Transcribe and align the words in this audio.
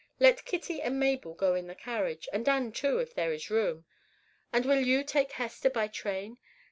Let 0.19 0.45
Kitty 0.45 0.81
and 0.81 0.99
Mabel 0.99 1.35
go 1.35 1.53
in 1.53 1.67
the 1.67 1.75
carriage, 1.75 2.27
and 2.33 2.43
Dan 2.43 2.71
too, 2.71 2.97
if 2.97 3.13
there 3.13 3.31
is 3.31 3.51
room, 3.51 3.85
and 4.51 4.65
will 4.65 4.79
you 4.81 5.03
take 5.03 5.33
Hester 5.33 5.69
by 5.69 5.87
train? 5.89 6.39